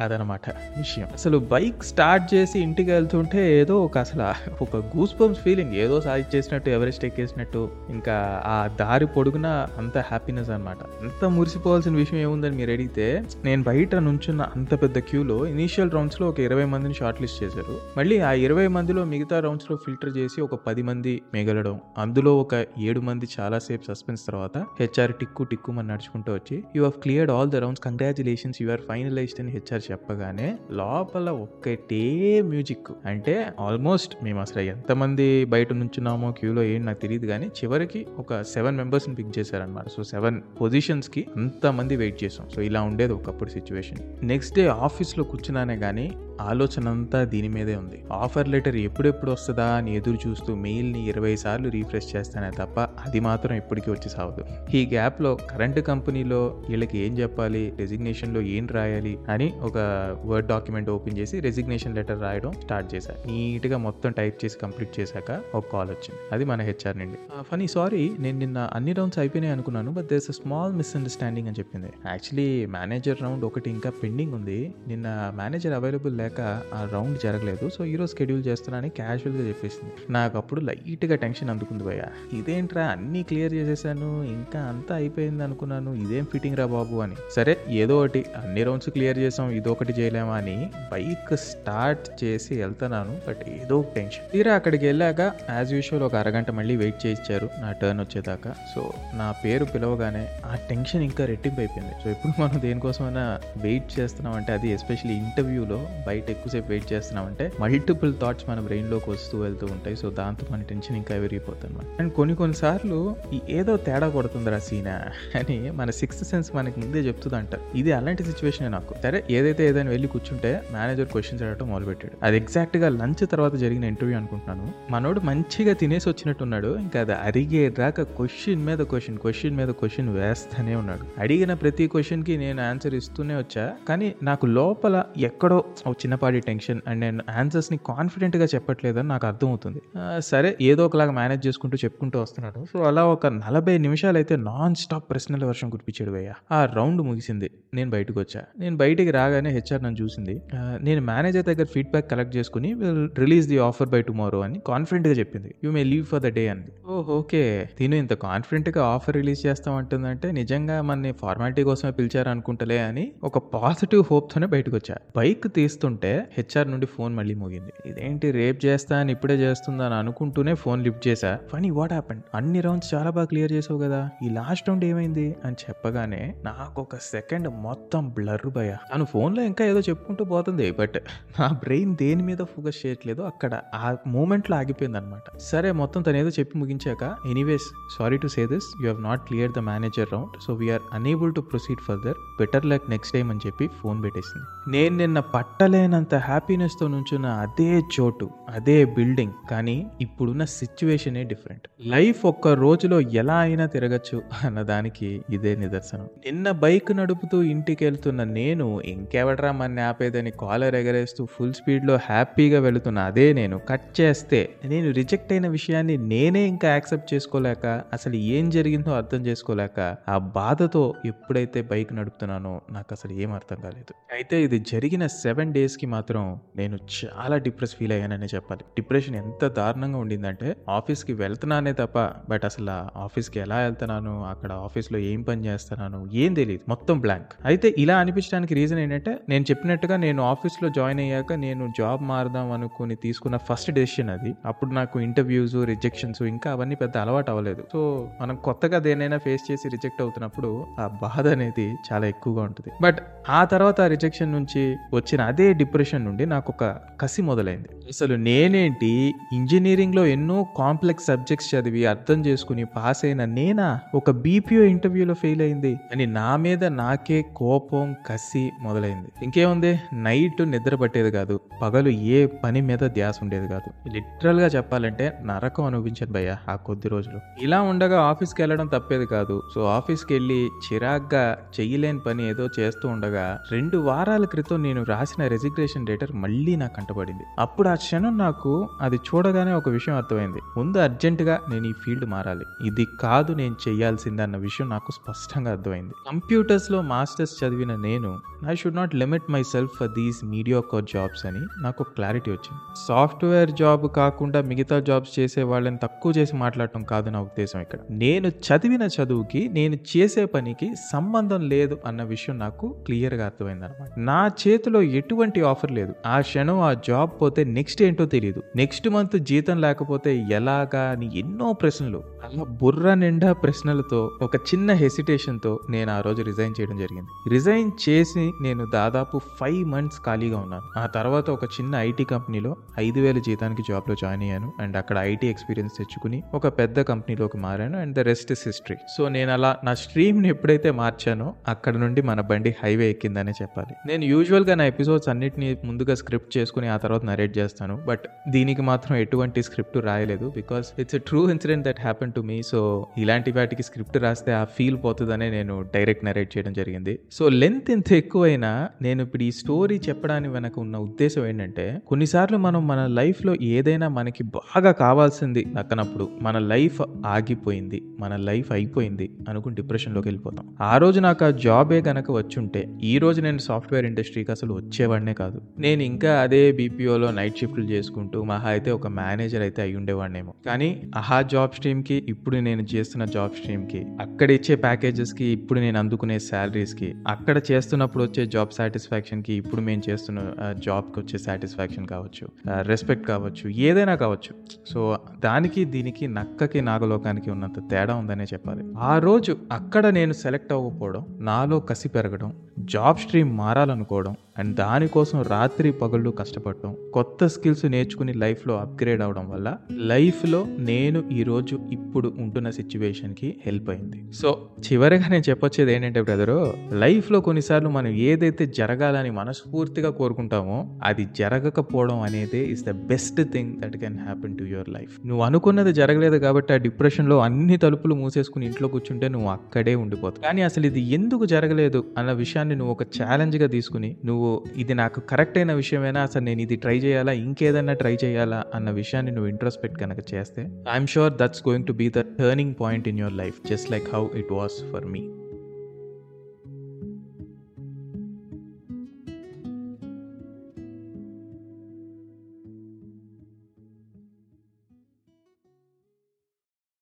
అదనమాట 0.00 0.50
విషయం. 0.50 1.08
అసలు 1.12 1.38
బైక్ 1.38 1.84
స్టార్ట్ 1.84 2.34
చేసి 2.34 2.58
ఇంటికి 2.60 2.90
వెళ్తుంటే 2.90 3.60
ఏదో 3.60 3.84
ఒక 3.84 3.98
అసలు 3.98 4.22
ఒక 4.62 4.76
గూస్ 4.76 5.14
బంప్స్ 5.20 5.40
ఫీలింగ్ 5.40 5.74
ఏదో 5.74 6.00
సాధించేసినట్టు 6.00 6.70
ఎవరెస్ట్ 6.70 7.04
ఎక్కేసినట్టు 7.04 7.70
ఇంకా 7.90 8.42
ఆ 8.44 8.68
దారి 8.80 9.06
పొడుగున 9.06 9.68
అంత 9.78 9.98
హ్యాపీనెస్ 9.98 10.50
అనమాట 10.50 10.76
అంత 11.02 11.24
మురిసిపోవాల్సిన 11.24 11.94
విషయం 11.94 12.20
ఏముందని 12.20 12.56
మీరు 12.56 12.70
అడిగితే 12.70 13.24
నేను 13.44 13.62
బయట 13.62 13.94
నుంచున్న 13.94 14.42
అంత 14.56 14.82
పెద్ద 14.82 14.98
క్యూలో 14.98 15.46
ఇనీషియల్ 15.46 15.90
రౌండ్స్లో 15.90 16.28
ఒక 16.28 16.40
ఇరవై 16.40 16.64
మందిని 16.64 16.94
షార్ట్ 16.94 17.22
లిస్ట్ 17.22 17.42
చేశారు. 17.42 17.76
మళ్ళీ 17.96 18.18
ఆ 18.18 18.32
ఇరవై 18.32 18.66
మందిలో 18.66 19.04
మిగతా 19.04 19.40
రౌండ్స్లో 19.40 19.76
ఫిల్టర్ 19.76 20.16
చేసి 20.16 20.40
ఒక 20.40 20.54
పది 20.54 20.82
మంది 20.82 21.22
మిగలడం 21.34 21.80
అందులో 21.98 22.38
ఒక 22.38 22.66
ఏడు 22.78 23.00
మంది 23.00 23.28
చాలా 23.40 23.58
సేపు 23.58 23.92
సస్పెన్స్ 23.92 24.26
తర్వాత 24.26 24.58
హెచ్ఆర్ 24.58 25.12
టిక్కు 25.12 25.42
టిక్కు 25.42 25.72
మన 25.72 25.84
నడుచుకుంటూ 25.84 26.34
వచ్చి 26.34 26.64
you 26.76 26.82
have 26.82 27.02
cleared 27.02 27.32
all 27.32 27.50
the 27.50 27.56
rounds 27.56 27.82
congratulations 27.82 28.62
you 28.62 28.70
are 28.70 28.80
finalised 28.80 29.40
అని 29.40 29.52
హెచ్ఆర్ 29.52 29.81
చెప్పగానే 29.90 30.56
లోపల 30.70 31.30
ఒక్కటే 31.30 32.02
మ్యూజిక్. 32.42 32.90
అంటే 33.06 33.52
ఆల్మోస్ట్ 33.60 34.24
మేము 34.24 34.40
అసలు 34.40 34.62
ఎంతమంది 34.62 35.44
బయట 35.44 35.72
నుంచున్నామో 35.72 36.32
క్యూలో 36.32 36.62
ఏం 36.62 36.86
నాకు 36.86 37.00
తెలియదు 37.00 37.26
కానీ 37.26 37.46
చివరికి 37.46 38.06
ఒక 38.18 38.42
సెవెన్ 38.42 38.76
మెంబర్స్ని 38.76 39.14
పిక్ 39.14 39.38
చేశారనమాట 39.38 39.88
సో 39.88 40.02
సెవెన్ 40.02 40.40
పొజిషన్స్కి 40.60 41.26
అంతమంది 41.36 41.96
వెయిట్ 41.96 42.24
చేసాం. 42.24 42.48
సో 42.48 42.62
ఇలా 42.62 42.82
ఉండేది 42.82 43.12
ఒకప్పుడు 43.12 43.50
సిచ్యువేషన్. 43.50 43.98
నెక్స్ట్ 44.22 44.56
డే 44.56 44.66
ఆఫీస్లో 44.66 45.24
కూర్చున్నానే 45.24 45.76
కానీ 45.76 46.12
ఆలోచన 46.42 46.88
అంతా 46.88 47.24
దీని 47.24 47.48
మీదే 47.48 47.76
ఉంది. 47.76 47.98
ఆఫర్ 48.12 48.48
లెటర్ 48.48 48.76
ఎప్పుడెప్పుడు 48.76 49.30
వస్తుందా 49.30 49.66
అని 49.74 49.96
ఎదురు 49.96 50.18
చూస్తూ 50.28 50.54
మెయిల్ని 50.54 51.08
ఇరవై 51.08 51.36
సార్లు 51.36 51.68
రీఫ్రెష్ 51.68 52.16
చేస్తానే 52.16 52.50
తప్ప 52.50 52.80
అది 52.80 53.20
మాత్రం 53.20 53.52
ఎప్పటికీ 53.56 53.90
వచ్చి 53.90 54.08
సాగదు 54.10 54.44
ఈ 54.76 54.86
గ్యాప్లో 54.86 55.34
కరెంట్ 55.50 55.80
కంపెనీలో 55.80 56.40
వీళ్ళకి 56.68 56.98
ఏం 56.98 57.18
చెప్పాలి 57.18 57.62
రెసిగ్నేషన్లో 57.78 58.40
ఏం 58.40 58.66
రాయాలి 58.66 59.18
అని 59.28 59.48
ఒక 59.62 59.78
వర్డ్ 60.24 60.48
డాక్యుమెంట్ 60.48 60.90
ఓపెన్ 60.90 61.18
చేసి 61.18 61.40
రెసిగ్నేషన్ 61.40 61.96
లెటర్ 61.96 62.20
రాయడం 62.20 62.52
స్టార్ట్ 62.52 62.94
చేశా. 62.94 63.14
నీట్గా 63.26 63.76
మొత్తం 63.78 64.12
టైప్ 64.12 64.44
చేసి 64.44 64.58
కంప్లీట్ 64.62 65.00
చేశాక 65.00 65.40
ఒక 65.54 65.64
కాల్ 65.72 65.88
వచ్చింది. 65.88 66.20
అది 66.32 66.44
మన 66.44 66.60
హెచ్ఆర్ 66.60 66.98
నుండి. 66.98 67.18
ఫనీ 67.50 67.66
సారీ 67.66 68.02
నేను 68.18 68.38
నిన్న 68.38 68.58
అన్ని 68.72 68.92
రౌండ్స్ 68.92 69.18
అయిపోయినాయి 69.18 69.52
అనుకున్నాను 69.52 69.92
but 69.92 70.08
there's 70.08 70.30
a 70.30 70.32
small 70.32 70.72
misunderstanding 70.72 71.48
అని 71.48 71.56
చెప్పింది. 71.58 71.90
యాక్చువల్లీ 72.06 72.66
మేనేజర్ 72.66 73.22
రౌండ్ 73.22 73.44
ఒకటి 73.44 73.70
ఇంకా 73.70 73.90
పెండింగ్ 74.02 74.34
ఉంది. 74.34 74.74
నిన్న 74.88 75.08
మేనేజర్ 75.36 75.72
అవైలబుల్ 75.72 76.18
లేక 76.18 76.31
ఆ 76.40 76.88
రౌండ్ 76.92 77.18
జరగలేదు. 77.20 77.68
సో 77.68 77.84
ఈరోజు 77.84 78.16
షెడ్యూల్ 78.18 78.46
చేస్తున్నానని 78.46 78.88
క్యాజువల్గా 78.88 79.48
చెప్పేసింది. 79.48 80.12
నాకు 80.12 80.38
అప్పుడు 80.38 80.60
లైట్గా 80.60 81.14
టెన్షన్ 81.14 81.50
అందుకుంది 81.50 81.84
భయ్య. 81.84 82.02
ఇదేంట్రా 82.38 82.86
అన్నీ 82.86 83.22
క్లియర్ 83.22 83.54
చేసేసాను 83.54 84.24
ఇంకా 84.24 84.60
అంతా 84.60 84.94
అయిపోయింది 84.94 85.44
అనుకున్నాను 85.44 85.94
ఇదేం 85.94 86.24
ఫిట్టింగ్ 86.24 86.56
రా 86.56 86.66
బాబు 86.66 86.96
అని. 86.96 87.14
సరే 87.36 87.56
ఏదో 87.68 87.98
ఒకటి 87.98 88.24
అన్ని 88.36 88.62
రౌండ్స్ 88.62 88.90
క్లియర్ 88.90 89.18
చేసాం 89.18 89.50
ఇదొకటి 89.50 89.92
చేయలేమా 89.92 90.36
అని 90.36 90.70
బైక్ 90.92 91.36
స్టార్ట్ 91.36 92.24
చేసి 92.24 92.58
వెళ్తున్నాను 92.58 93.20
బట్ 93.28 93.48
ఏదో 93.48 93.78
ఒక 93.78 93.86
టెన్షన్ 93.94 94.32
తీరా 94.32 94.54
అక్కడికి 94.54 94.86
వెళ్ళాక 94.86 95.20
యాజ్ 95.50 95.72
యూజువల్ 95.72 96.02
ఒక 96.02 96.14
అరగంట 96.14 96.50
మళ్ళీ 96.50 96.76
వెయిట్ 96.76 97.06
చేయించారు 97.06 97.50
నా 97.60 97.72
టర్న్ 97.72 98.00
వచ్చేదాకా. 98.00 98.54
సో 98.74 98.92
నా 99.14 99.34
పేరు 99.44 99.64
పిలవగానే 99.64 100.28
ఆ 100.46 100.54
టెన్షన్ 100.70 101.02
ఇంకా 101.02 101.24
రెట్టింపు 101.24 101.60
అయిపోయింది. 101.60 101.94
సో 102.04 102.10
ఇప్పుడు 102.10 102.40
మనం 102.40 102.60
దేనికోసమైనా 102.60 103.40
వెయిట్ 103.56 104.00
చేస్తున్నాం 104.00 104.34
అంటే 104.34 104.52
అది 104.52 104.68
ఎస్పెషల్లీ 104.68 105.16
ఇంటర్వ్యూలో 105.16 105.88
బయట 106.06 106.21
ఎక్కువసేపు 106.30 106.68
వెయిట్ 106.68 106.92
చేస్తున్నామంటే 106.92 107.52
మల్టిపుల్ 107.60 108.14
థాట్స్ 108.20 108.48
మన 108.48 108.60
బ్రెయిన్లోకి 108.60 109.10
వస్తూ 109.10 109.38
వెళ్తూ 109.38 109.66
ఉంటాయి. 109.66 109.96
సో 109.96 110.10
దాంతో 110.10 110.46
మన 110.50 110.62
టెన్షన్ 110.62 110.96
ఇంకా 110.96 111.14
విరిగిపోతుంది 111.14 111.78
అండ్ 112.00 112.12
కొన్ని 112.12 112.34
కొన్నిసార్లు 112.34 113.16
ఈ 113.32 113.40
ఏదో 113.48 113.76
తేడా 113.76 114.08
కొడుతుందిరా 114.08 114.58
సీనా 114.58 115.02
అని 115.34 115.70
మన 115.70 115.90
సిక్స్త్ 115.90 116.24
సెన్స్ 116.24 116.54
మనకి 116.54 116.80
ముందే 116.80 116.98
చెప్తుంది 116.98 117.36
అంట 117.36 117.48
ఇది 117.74 117.92
అలాంటి 117.92 118.22
సిచ్యువేషన్ 118.22 118.72
నాకు. 118.72 118.94
సరే 119.02 119.24
ఏదైతే 119.30 119.68
ఏదైనా 119.68 119.90
వెళ్ళి 119.90 120.08
కూర్చుంటే 120.08 120.62
మేనేజర్ 120.72 121.06
క్వశ్చన్స్ 121.06 121.42
అడగటం 121.42 121.68
మొదలుపెట్టాడు. 121.68 122.24
అది 122.24 122.36
ఎగ్జాక్ట్గా 122.36 122.88
లంచ్ 122.88 123.30
తర్వాత 123.30 123.54
జరిగిన 123.54 123.84
ఇంటర్వ్యూ 123.84 124.18
అనుకుంటున్నాను. 124.18 124.72
మనోడు 124.90 125.20
మంచిగా 125.20 125.72
తినేసి 125.72 126.08
వచ్చినట్టున్నాడు. 126.08 126.78
ఇంకా 126.78 127.00
అది 127.00 127.12
అరిగేదాకా 127.12 128.02
క్వశ్చన్ 128.02 128.66
మీద 128.66 128.78
క్వశ్చన్ 128.78 129.18
క్వశ్చన్ 129.18 129.56
మీద 129.56 129.68
క్వశ్చన్ 129.68 130.08
వేస్తానే 130.08 130.74
ఉన్నాడు. 130.74 131.20
అడిగిన 131.20 131.54
ప్రతి 131.54 131.86
క్వశ్చన్కి 131.86 132.36
నేను 132.36 132.62
ఆన్సర్ 132.62 132.94
ఇస్తూనే 132.94 133.36
వచ్చా. 133.36 133.72
కానీ 133.88 134.14
నాకు 134.22 134.46
లోపల 134.46 135.04
ఎక్కడో 135.16 135.64
చిన్నపాటి 136.02 136.40
టెన్షన్ 136.40 136.80
అండ్ 136.86 137.00
నేను 137.00 137.22
ఆన్సర్స్ని 137.38 137.78
కాన్ఫిడెంట్గా 137.86 138.44
చెప్పట్లేదని 138.44 139.08
నాకు 139.08 139.26
అర్థమవుతుంది. 139.26 139.80
సరే 140.18 140.56
ఏదో 140.60 140.86
ఒకలాగా 140.86 141.10
మేనేజ్ 141.10 141.46
చేసుకుంటూ 141.46 141.76
చెప్పుకుంటూ 141.84 142.20
వస్తున్నాడు. 142.20 142.60
సో 142.72 142.78
అలా 142.82 143.04
ఒక 143.06 143.26
నలభై 143.26 143.78
నిమిషాలు 143.78 144.16
అయితే 144.16 144.36
నాన్ 144.36 144.74
స్టాప్ 144.74 145.10
ప్రశ్నల 145.10 145.44
వర్షం 145.44 145.70
కురిపించాడు 145.70 146.12
భయ్య. 146.12 146.32
ఆ 146.52 146.64
రౌండ్ 146.76 147.02
ముగిసింది. 147.02 147.50
నేను 147.74 147.90
బయటకు 147.90 148.18
వచ్చా 148.20 148.42
నేను 148.58 148.76
బయటికి 148.76 149.10
రాగానే 149.10 149.50
హెచ్ఆర్ 149.50 149.82
నన్ను 149.84 149.98
చూసింది. 150.02 150.34
నేను 150.80 151.02
మేనేజర్ 151.02 151.46
దగ్గర 151.46 151.64
ఫీడ్బ్యాక్ 151.64 152.10
కలెక్ట్ 152.10 152.36
చేసుకుని 152.36 152.74
will 152.74 153.08
release 153.18 153.48
the 153.48 153.58
offer 153.58 153.88
by 153.88 154.02
tomorrow 154.02 154.40
అని 154.40 154.60
కాన్ఫిడెంట్గా 154.66 155.14
చెప్పింది. 155.14 155.54
You 155.64 155.72
may 155.72 155.84
leave 155.84 156.06
for 156.06 156.22
the 156.22 156.26
day 156.26 156.48
అంది. 156.48 156.72
Oh 156.88 157.10
okay. 157.10 157.42
తిను 157.78 157.94
ఇంత 157.94 158.14
కాన్ఫిడెంట్గా 158.26 158.84
ఆఫర్ 158.84 159.16
రిలీజ్ 159.16 159.46
చేస్తాం 159.46 159.74
అంటుందంటే 159.74 160.32
నిజంగా 160.32 160.82
మన 160.82 161.12
ఫార్మాలిటీ 161.22 161.62
కోసమే 161.62 161.92
పిలిచారు 161.92 162.28
అనుకుంటలే 162.28 162.78
అని 162.78 163.04
ఒక 163.24 163.38
పాజిటివ్ 163.54 164.04
హోప్తోనే 164.10 164.46
బయటకు 164.46 164.76
వచ్చా 164.76 164.96
బైక్ 165.16 165.46
తీస్తుంటే 165.54 165.91
హెచ్ఆర్ 166.04 166.70
నుండి 166.70 166.86
ఫోన్ 166.86 167.16
మళ్ళీ 167.16 167.34
మోగింది. 167.34 167.72
ఇదేంటి 167.86 168.30
రేప్ 168.30 168.64
చేస్తా 168.64 168.98
అని 168.98 169.12
ఇప్పుడే 169.12 169.34
చేస్తుందా 169.34 169.86
అని 169.86 169.94
అనుకుంటూనే 169.94 170.54
ఫోన్ 170.54 170.84
లిఫ్ట్ 170.84 171.08
చేశా. 171.08 171.38
ఫనీ 171.52 171.70
వాట్ 171.70 171.92
హ్యాపెండ్ 171.92 172.22
అన్ని 172.34 172.60
రౌండ్స్ 172.60 172.94
చాలా 172.94 173.10
బాగా 173.10 173.26
క్లియర్ 173.26 173.52
చేసావు 173.52 173.80
కదా. 173.80 174.10
ఈ 174.26 174.28
లాస్ట్ 174.28 174.68
రౌండ్ 174.68 174.84
ఏమైంది? 174.84 175.36
అని 175.44 175.56
చెప్పగానే 175.70 176.34
నాకు 176.44 176.82
ఒక 176.82 176.96
సెకండ్ 176.96 177.48
మొత్తం 177.48 178.08
బ్లర్ 178.08 178.50
భయ. 178.50 178.76
తను 178.94 179.04
ఫోన్లో 179.04 179.42
ఇంకా 179.42 179.64
ఏదో 179.64 179.80
చెప్పుకుంటూ 179.80 180.24
పోతుంది 180.24 180.72
బట్ 180.72 180.94
నా 181.40 181.48
బ్రెయిన్ 181.48 181.96
దేని 181.96 182.22
మీద 182.22 182.38
ఫోకస్ 182.38 182.86
చేయట్లేదు 182.86 183.22
అక్కడ 183.22 183.60
ఆ 183.74 183.96
మూమెంట్లో 184.06 184.56
ఆగిపోయింది 184.56 184.98
అనమాట 184.98 185.36
సరే 185.38 185.72
మొత్తం 185.72 186.02
తను 186.02 186.16
ఏదో 186.16 186.28
చెప్పి 186.28 186.58
ముగించాక 186.58 187.16
anyways 187.30 187.62
sorry 187.98 188.16
to 188.16 188.26
say 188.26 188.46
this 188.46 188.64
you 188.82 188.82
have 188.82 189.02
not 189.02 189.20
clear 189.20 189.50
the 189.52 189.58
manager 189.58 190.06
round 190.12 190.28
so 190.46 190.54
we're 190.54 190.80
unable 190.92 191.34
to 191.34 191.40
proceed 191.40 191.78
further 191.80 192.14
better 192.40 192.66
luck 192.66 192.90
next 192.90 193.14
time 193.14 193.30
అని 193.30 193.40
చెప్పి 193.46 193.70
ఫోన్ 193.82 194.02
పెట్టేసింది. 194.02 194.72
నేను 194.72 194.96
నిన్న 194.96 195.20
పట్టలే 195.20 195.81
హ్యాపీనెస్ 195.86 196.26
హ్యాపీనెస్తో 196.26 196.88
నుంచున్న 196.88 197.26
అదే 197.26 197.80
చోటు 197.94 198.30
అదే 198.48 198.84
బిల్డింగ్ 198.84 199.32
కానీ 199.50 199.86
ఇప్పుడున్న 200.00 200.44
సిచ్యువేషనే 200.44 201.24
డిఫరెంట్. 201.24 201.68
లైఫ్ 201.80 202.26
ఒక్క 202.26 202.48
రోజులో 202.48 203.00
ఎలా 203.00 203.36
అయినా 203.36 203.66
తిరగచ్చు 203.66 204.22
అన్న 204.44 204.62
దానికి 204.62 205.22
ఇదే 205.30 205.56
నిదర్శనం. 205.56 206.04
నిన్న 206.04 206.50
బైక్ 206.50 206.96
నడుపుతూ 206.96 207.42
ఇంటికి 207.42 207.84
వెళ్తున్న 207.84 208.24
నేను 208.24 208.80
ఇంకెవడరా 208.80 209.52
మన 209.52 209.80
ఆపేదని 209.80 210.30
కాలర్ 210.30 210.74
ఎగరేస్తూ 210.74 211.26
ఫుల్ 211.26 211.54
స్పీడ్లో 211.54 211.96
హ్యాపీగా 211.96 212.60
వెళుతున్న 212.60 212.98
అదే 212.98 213.32
నేను 213.32 213.58
కట్ 213.58 214.00
చేస్తే 214.00 214.48
నేను 214.64 214.90
రిజెక్ట్ 214.90 215.32
అయిన 215.32 215.48
విషయాన్ని 215.48 215.96
నేనే 215.96 216.44
ఇంకా 216.44 216.68
యాక్సెప్ట్ 216.68 217.14
చేసుకోలేక 217.14 217.82
అసలు 217.92 218.14
ఏం 218.14 218.50
జరిగిందో 218.50 218.92
అర్థం 218.92 219.26
చేసుకోలేక 219.26 219.96
ఆ 220.08 220.18
బాధతో 220.18 220.94
ఎప్పుడైతే 221.04 221.62
బైక్ 221.62 221.92
నడుపుతున్నానో 221.92 222.60
నాకు 222.70 222.88
అసలు 222.92 223.12
ఏం 223.12 223.32
అర్థం 223.32 223.60
కాలేదు. 223.60 223.94
అయితే 224.12 224.42
ఇది 224.42 224.58
జరిగిన 224.58 225.06
సెవెన్ 225.06 225.52
డేస్ 225.52 225.71
కి 225.76 225.86
మాత్రం 225.86 226.40
నేను 226.56 226.78
చాలా 227.02 227.36
డిప్రెస్ 227.36 227.76
ఫీల్ 227.76 227.92
అయ్యానని 227.92 228.26
చెప్పాలి. 228.34 228.60
డిప్రెషన్ 228.60 229.16
ఎంత 229.16 229.46
దారుణంగా 229.46 229.98
ఉండిందంటే 229.98 230.56
ఆఫీస్కి 230.68 231.12
వెళ్తున్నానే 231.12 231.72
తప్ప 231.72 231.98
బట్ 232.28 232.44
అసలు 232.44 232.70
ఆఫీస్కి 232.70 233.12
ఆఫీస్కి 233.12 233.40
ఎలా 233.40 233.56
వెళ్తున్నాను 233.56 234.24
అక్కడ 234.24 234.52
ఆఫీస్లో 234.52 234.98
ఏం 234.98 235.22
పని 235.22 235.44
చేస్తున్నాను 235.44 236.08
ఏం 236.12 236.34
తెలియదు 236.34 236.64
మొత్తం 236.68 237.00
బ్లాంక్ 237.00 237.32
అయితే 237.44 237.74
ఇలా 237.78 237.98
అనిపించడానికి 237.98 238.54
రీజన్ 238.54 238.78
ఏంటంటే 238.78 239.18
నేను 239.28 239.44
చెప్పినట్టుగా 239.50 239.96
నేను 239.96 240.22
ఆఫీస్లో 240.22 240.68
జాయిన్ 240.68 241.00
అయ్యాక 241.00 241.32
నేను 241.32 241.72
జాబ్ 241.78 242.02
మారదాం 242.02 242.52
అనుకుని 242.52 242.96
తీసుకున్న 242.96 243.36
ఫస్ట్ 243.36 243.70
డెసిషన్ 243.70 244.10
అది. 244.10 244.34
అప్పుడు 244.44 244.70
నాకు 244.70 245.00
ఇంటర్వ్యూస్ 245.00 245.54
రిజెక్షన్స్ 245.64 246.22
ఇంకా 246.22 246.50
అవన్నీ 246.50 246.74
పెద్ద 246.74 246.96
అలవాటు 246.96 247.30
అవ్వలేదు. 247.30 247.64
సో 247.72 248.08
మనం 248.20 248.36
కొత్తగా 248.36 248.78
దేనైనా 248.78 249.18
ఫేస్ 249.18 249.52
చేసి 249.52 249.68
రిజెక్ట్ 249.68 250.02
అవుతున్నప్పుడు 250.02 250.66
ఆ 250.80 250.86
బాధ 251.02 251.28
అనేది 251.28 251.74
చాలా 251.92 252.06
ఎక్కువగా 252.06 252.42
ఉంటుంది. 252.42 252.72
బట్ 252.82 252.98
ఆ 253.28 253.44
తర్వాత 253.44 253.80
ఆ 253.80 253.86
రిజెక్షన్ 253.86 254.32
నుంచి 254.32 254.76
వచ్చిన 254.94 255.20
అదే 255.20 255.52
డిప్రెషన్ 255.62 256.04
నుండి 256.04 256.26
నాకు 256.26 256.52
ఒక 256.52 256.76
కసి 257.00 257.22
మొదలైంది. 257.22 257.68
అసలు 257.88 258.14
నేనేంటి? 258.14 259.14
ఇంజనీరింగ్లో 259.32 260.06
ఎన్నో 260.06 260.46
కాంప్లెక్స్ 260.58 261.06
సబ్జెక్ట్స్ 261.06 261.54
చదివి 261.54 261.86
అర్థం 261.86 262.26
చేసుకుని 262.26 262.64
పాస్ 262.64 263.04
అయిన 263.04 263.24
నేనా? 263.24 263.80
ఒక 263.94 264.10
బీపీఓ 264.10 264.62
ఇంటర్వ్యూలో 264.62 265.14
ఫెయిల్ 265.14 265.42
అయింది 265.42 265.80
అని 265.92 266.06
నా 266.06 266.36
మీద 266.36 266.64
నాకే 266.64 267.24
కోపం 267.36 267.94
కసి 268.06 268.50
మొదలైంది. 268.60 269.08
ఇంకేముంది? 269.22 269.80
నైట్ 269.92 270.50
నిద్ర 270.50 270.74
పట్టేది 270.74 271.10
కాదు. 271.10 271.40
పగలు 271.62 271.88
ఏ 271.88 272.26
పని 272.26 272.60
మీద 272.60 272.78
ధ్యాస 272.78 273.18
ఉండేది 273.22 273.48
కాదు. 273.48 273.94
లిటరల్గా 273.94 274.46
చెప్పాలంటే 274.46 275.18
నరకం 275.24 275.64
అనిపించాను 275.64 276.12
భయ్య 276.12 276.36
ఆ 276.48 276.56
కొద్ది 276.56 276.88
రోజులు. 276.88 277.44
ఇలా 277.44 277.62
ఉండగా 277.62 278.00
ఆఫీస్కి 278.00 278.42
వెళ్ళడం 278.42 278.66
తప్పేది 278.66 279.06
కాదు. 279.06 279.42
సో 279.54 279.64
ఆఫీస్కి 279.64 280.14
వెళ్ళి 280.14 280.48
చిరాగ్గా 280.72 281.38
చెయ్యలేని 281.60 281.98
పని 281.98 282.28
ఏదో 282.28 282.48
చేస్తూ 282.60 282.88
ఉండగా 282.88 283.38
రెండు 283.52 283.78
వారాల 283.78 284.24
క్రితం 284.24 284.62
నేను 284.62 284.84
రాసిన 284.84 285.26
రెసిగ్నేషన్ 285.26 285.51
రెసిగ్నేషన్ 285.52 285.86
డేటర్ 285.86 286.12
మళ్ళీ 286.12 286.56
నాకు 286.56 286.74
కంటపడింది. 286.76 287.24
అప్పుడు 287.38 287.68
ఆ 287.68 287.74
క్షణం 287.74 288.18
నాకు 288.18 288.68
అది 288.80 288.96
చూడగానే 288.96 289.52
ఒక 289.52 289.68
విషయం 289.68 289.96
అర్థమైంది. 289.96 290.40
ముందు 290.56 290.78
అర్జెంటుగా 290.78 291.40
నేను 291.50 291.66
ఈ 291.66 291.72
ఫీల్డ్ 291.84 292.06
మారాలి. 292.06 292.44
ఇది 292.66 292.86
కాదు 293.00 293.32
నేను 293.32 293.56
చేయాల్సింది 293.68 294.22
అన్న 294.22 294.36
విషయం 294.36 294.68
నాకు 294.68 294.92
స్పష్టంగా 294.92 295.50
అర్థమైంది. 295.50 295.94
కంప్యూటర్స్లో 296.10 296.82
మాస్టర్స్ 296.82 297.44
చదివిన 297.44 297.76
నేను 297.76 298.20
I 298.48 298.54
should 298.54 298.76
not 298.76 298.94
limit 298.94 299.30
myself 299.42 299.74
for 299.80 299.88
these 299.88 300.24
mediocre 300.24 300.84
jobs 300.84 301.26
అని 301.26 301.42
నాకు 301.62 301.82
క్లారిటీ 301.82 302.30
వచ్చింది. 302.30 302.60
సాఫ్ట్వేర్ 302.88 303.50
జాబ్ 303.50 303.86
కాకుండా 303.96 304.42
మిగతా 304.42 304.80
జాబ్స్ 304.80 305.20
చేసే 305.20 305.42
వాళ్ళని 305.42 305.78
తక్కువ 305.82 306.12
చేసి 306.18 306.36
మాట్లాడటం 306.36 306.82
కాదు 306.82 307.10
నా 307.10 307.20
ఉద్దేశం 307.20 307.60
ఇక్కడ. 307.60 307.78
నేను 307.90 308.28
చదివిన 308.28 308.88
చదువుకి 308.96 309.48
నేను 309.48 309.78
చేసే 309.96 310.24
పనికి 310.24 310.74
సంబంధం 310.92 311.48
లేదు 311.48 311.78
అన్న 311.86 312.02
విషయం 312.02 312.38
నాకు 312.38 312.68
క్లియర్గా 312.86 313.24
అర్థమైంది 313.24 313.64
అనమాట 313.64 313.90
నా 313.98 314.30
చేతిలో 314.42 314.82
ఎటువంటి 314.82 315.41
ఆఫర్ 315.42 315.72
లేదు. 315.72 315.94
ఆ 316.06 316.20
క్షణం 316.20 316.60
ఆ 316.60 316.72
జాబ్ 316.72 317.10
పోతే 317.22 317.44
నెక్స్ట్ 317.44 317.82
ఏంటో 317.82 318.06
తెలియదు 318.06 318.42
నెక్స్ట్ 318.56 318.88
మంత్ 318.88 319.18
జీతం 319.18 319.60
లేకపోతే 319.60 320.16
ఎలాగా 320.16 320.90
అని 320.90 321.18
ఎన్నో 321.18 321.52
ప్రశ్నలు. 321.52 322.02
అలా 322.24 322.44
బుర్ర 322.44 322.94
నిండా 322.94 323.32
ప్రశ్నలతో 323.32 324.10
ఒక 324.22 324.36
చిన్న 324.36 324.72
హెసిటేషన్తో 324.72 325.60
నేను 325.70 325.92
ఆ 325.92 326.00
రోజు 326.00 326.22
రిజైన్ 326.22 326.54
చేయడం 326.60 326.78
జరిగింది. 326.78 327.30
రిజైన్ 327.30 327.70
చేసి 327.88 328.32
నేను 328.42 328.66
దాదాపు 328.74 329.20
ఫైవ్ 329.40 329.64
మంత్స్ 329.64 329.98
ఖాళీగా 330.06 330.38
ఉన్నాను. 330.38 330.78
ఆ 330.78 330.86
తర్వాత 330.86 331.30
ఒక 331.30 331.44
చిన్న 331.44 331.76
ఐటీ 331.76 332.04
కంపెనీలో 332.04 332.56
ఐదు 332.78 333.00
వేల 333.00 333.18
జీతానికి 333.18 333.62
జాబ్లో 333.68 333.94
జాయిన్ 333.94 334.22
అయ్యాను. 334.22 334.52
అండ్ 334.60 334.76
అక్కడ 334.76 334.98
ఐటీ 334.98 335.26
ఎక్స్పీరియన్స్ 335.26 335.78
తెచ్చుకుని 335.78 336.22
ఒక 336.34 336.48
పెద్ద 336.48 336.80
కంపెనీలోకి 336.80 337.38
మారాను. 337.38 337.78
And 337.78 337.96
the 337.96 337.98
rest 337.98 338.32
is 338.32 338.42
history 338.46 338.76
so 338.98 339.08
నేను 339.08 339.32
అలా 339.32 339.56
నా 339.64 339.74
స్ట్రీమ్ని 339.74 340.28
ఎప్పుడైతే 340.28 340.70
మార్చానో 340.70 341.34
అక్కడ 341.48 341.76
నుండి 341.76 342.02
మన 342.02 342.20
బండి 342.20 342.54
హైవే 342.62 342.90
ఎక్కిందనే 342.90 343.32
చెప్పాలి. 343.42 343.74
నేను 343.86 344.04
యూజువల్గా 344.04 344.54
నా 344.54 344.64
ఎపిసోడ్స్ 344.64 345.08
అన్ని 345.08 345.28
అన్నిటిని 345.32 345.66
ముందుగా 345.68 345.94
స్క్రిప్ట్ 345.94 346.38
చేసుకుని 346.38 346.68
ఆ 346.68 346.76
తర్వాత 346.76 347.04
నరేట్ 347.04 347.38
చేస్తాను. 347.38 347.78
బట్ 347.88 348.04
దీనికి 348.28 348.62
మాత్రం 348.62 348.96
ఎటువంటి 348.96 349.42
స్క్రిప్ట్ 349.42 349.76
రాయలేదు 349.78 350.32
because 350.36 350.66
it's 350.78 350.94
a 350.94 350.98
true 350.98 351.30
incident 351.30 351.64
that 351.64 351.80
happen 351.80 352.12
to 352.12 352.20
me. 352.20 352.42
So 352.42 352.86
ఇలాంటి 352.98 353.32
వాటికి 353.32 353.62
స్క్రిప్ట్ 353.62 353.96
రాస్తే 353.96 354.32
ఆ 354.32 354.44
ఫీల్ 354.44 354.76
పోతుందనే 354.84 355.30
నేను 355.30 355.54
డైరెక్ట్ 355.74 356.04
నరేట్ 356.04 356.36
చేయడం 356.36 356.52
జరిగింది. 356.52 356.98
సో 357.12 357.28
లెంత్ 357.28 357.70
ఇంత 357.70 357.92
ఎక్కువైనా 357.92 358.68
నేను 358.82 359.02
ఇప్పుడు 359.02 359.22
ఈ 359.22 359.30
స్టోరీ 359.30 359.80
చెప్పడానికి 359.88 360.34
వెనక 360.34 360.58
ఉన్న 360.58 360.76
ఉద్దేశం 360.76 361.26
ఏంటంటే 361.26 361.82
కొన్నిసార్లు 361.86 362.38
మనం 362.38 362.66
మన 362.66 362.86
లైఫ్లో 362.86 363.34
ఏదైనా 363.42 363.88
మనకి 363.88 364.22
బాగా 364.24 364.72
కావాల్సింది 364.72 365.44
దక్కనప్పుడు 365.58 366.08
మన 366.20 366.38
లైఫ్ 366.38 366.82
ఆగిపోయింది 367.06 367.82
మన 368.00 368.16
లైఫ్ 368.16 368.52
అయిపోయింది 368.52 369.10
అనుకుని 369.28 369.54
డిప్రెషన్లోకి 369.54 370.08
వెళ్ళిపోతాం. 370.08 370.46
ఆ 370.60 370.76
రోజు 370.76 371.00
నాకు 371.00 371.24
ఆ 371.24 371.30
జాబే 371.30 371.80
కనుక 371.80 372.10
వచ్చుంటే 372.10 372.60
ఈ 372.82 372.98
రోజు 372.98 373.20
నేను 373.20 373.38
సాఫ్ట్వేర్ 373.38 373.86
ఇండస్ట్రీకి 373.86 374.30
అసలు 374.32 374.52
వచ్చేవాడినే 374.54 375.14
కాదు. 375.22 375.38
నేను 375.58 375.82
ఇంకా 375.90 376.12
అదే 376.24 376.42
బీపీఓలో 376.60 377.10
నైట్ 377.18 377.40
షిఫ్ట్లు 377.40 377.66
చేసుకుంటూ 377.72 378.18
మహా 378.32 378.48
అయితే 378.54 378.70
ఒక 378.78 378.86
మేనేజర్ 379.00 379.44
అయితే 379.48 379.60
అయి 379.66 379.76
ఉండేవాడినేమో. 379.80 380.32
కానీ 380.46 380.70
ఆహా 380.96 381.18
జాబ్ 381.34 381.56
స్ట్రీమ్కి 381.58 381.96
ఇప్పుడు 382.14 382.36
నేను 382.48 382.62
చేస్తున్న 382.74 383.04
జాబ్ 383.16 383.34
స్ట్రీమ్కి 383.38 383.80
అక్కడ 384.00 384.28
ఇచ్చే 384.38 384.54
ప్యాకేజెస్కి 384.64 385.26
ఇప్పుడు 385.38 385.58
నేను 385.64 385.78
అందుకునే 385.82 386.16
శాలరీస్కి 386.28 386.88
అక్కడ 387.08 387.36
చేస్తున్నప్పుడు 387.50 388.02
వచ్చే 388.04 388.22
జాబ్ 388.34 388.52
సాటిస్ఫాక్షన్కి 388.58 389.32
ఇప్పుడు 389.40 389.62
మేము 389.68 389.82
చేస్తున్న 389.88 390.20
జాబ్కి 390.66 390.98
వచ్చే 391.00 391.18
సాటిస్ఫాక్షన్ 391.26 391.86
కావచ్చు 391.92 392.26
రెస్పెక్ట్ 392.70 393.06
కావచ్చు 393.12 393.46
ఏదైనా 393.68 393.94
కావచ్చు. 394.04 394.32
సో 394.72 394.80
దానికి 395.24 395.62
దీనికి 395.74 396.04
నక్కకి 396.18 396.60
నాగలోకానికి 396.68 397.28
ఉన్నంత 397.30 397.58
తేడా 397.70 397.94
ఉందనే 398.02 398.26
చెప్పాలి. 398.32 398.64
ఆ 398.90 398.92
రోజు 399.06 399.32
అక్కడ 399.52 399.86
నేను 399.98 400.14
సెలెక్ట్ 400.22 400.52
అవ్వకపోవడం 400.56 401.04
నాలో 401.28 401.58
కసి 401.70 401.88
పెరగడం 401.88 402.32
జాబ్ 402.74 402.98
స్ట్రీమ్ 403.04 403.30
మారాలనుకోవడం 403.38 404.14
అండ్ 404.38 404.56
దానికోసం 404.56 405.22
రాత్రి 405.22 405.72
పగళ్ళు 405.72 406.10
కష్టపడటం 406.10 406.76
కొత్త 406.94 407.26
స్కిల్స్ 407.26 407.64
నేర్చుకుని 407.64 408.12
లైఫ్లో 408.14 408.54
అప్గ్రేడ్ 408.56 409.02
అవడం 409.02 409.30
వల్ల 409.30 409.48
లైఫ్లో 409.70 410.46
నేను 410.58 411.08
ఈరోజు 411.12 411.58
ఇప్పుడు 411.72 412.14
ఉంటున్న 412.18 412.50
సిచ్యువేషన్కి 412.50 413.36
హెల్ప్ 413.46 413.70
అయింది. 413.70 414.12
సో 414.12 414.28
చివరిగా 414.60 415.08
నేను 415.08 415.30
చెప్పొచ్చేది 415.30 415.72
ఏంటంటే 415.72 416.02
బ్రదరు 416.02 416.54
లైఫ్లో 416.72 417.20
కొన్నిసార్లు 417.20 417.68
మనం 417.68 417.86
ఏదైతే 417.86 418.46
జరగాలని 418.46 419.10
మనస్ఫూర్తిగా 419.10 419.90
కోరుకుంటామో 419.90 420.78
అది 420.82 421.08
జరగకపోవడం 421.18 422.00
అనేది 422.00 422.42
is 422.44 422.64
the 422.64 422.70
best 422.70 423.20
thing 423.32 423.52
that 423.56 423.76
can 423.76 423.98
happen 423.98 424.38
to 424.38 424.44
your 424.44 424.68
life 424.68 425.06
నువ్వు 425.06 425.24
అనుకున్నది 425.24 425.72
జరగలేదు 425.72 426.16
కాబట్టి 426.16 426.52
ఆ 426.52 426.56
డిప్రెషన్లో 426.56 427.18
అన్ని 427.18 427.56
తలుపులు 427.56 427.94
మూసేసుకుని 427.94 428.46
ఇంట్లో 428.46 428.68
కూర్చుంటే 428.68 429.08
నువ్వు 429.08 429.28
అక్కడే 429.28 429.74
ఉండిపోతావు. 429.74 430.24
కానీ 430.24 430.42
అసలు 430.42 430.66
ఇది 430.66 430.80
ఎందుకు 430.80 431.24
జరగలేదు 431.26 431.84
అన్న 431.98 432.12
విషయాన్ని 432.12 432.56
నువ్వు 432.56 432.72
ఒక 432.72 432.82
ఛాలెంజ్గా 432.82 433.46
తీసుకుని 433.46 433.96
నువ్వు 434.04 434.21
ఇది 434.56 434.74
నాకు 434.74 435.00
కరెక్ట్ 435.00 435.38
అయిన 435.38 435.52
విషయమైనా? 435.52 436.02
అసలు 436.02 436.24
నేను 436.24 436.40
ఇది 436.40 436.56
ట్రై 436.56 436.76
చేయాలా? 436.78 437.12
ఇంకేదన్నా 437.12 437.72
ట్రై 437.72 437.94
చేయాలా? 438.04 438.44
అన్న 438.54 438.70
విషయాన్ని 438.70 439.12
నువ్వు 439.12 439.28
ఇంట్రస్పెక్ట్ 439.28 439.78
కనుక 439.78 440.14
చేస్తే 440.14 440.44
I'm 440.72 440.86
sure 440.86 441.12
that's 441.12 441.48
going 441.48 441.66
to 441.66 441.72
be 441.72 441.88
the 441.88 442.02
turning 442.20 442.54
point 442.60 442.88
in 442.88 442.98
your 442.98 443.12
life 443.12 443.38
just 443.48 443.70
like 443.70 443.88
how 443.94 444.04
it 444.14 444.32
was 444.32 444.58
for 444.72 444.86
me 444.86 445.21